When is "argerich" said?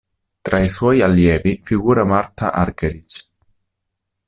2.51-3.23